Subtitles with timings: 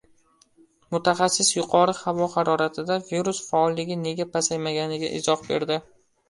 [0.93, 5.81] Mutaxassis yuqori havo haroratida virus faolligi nega pasaymaganiga izoh berdi